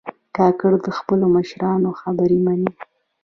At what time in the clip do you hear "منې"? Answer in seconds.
2.45-2.71